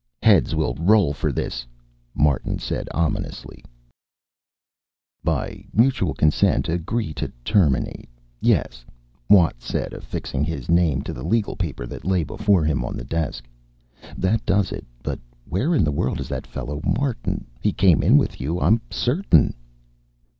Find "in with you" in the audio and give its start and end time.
18.01-18.59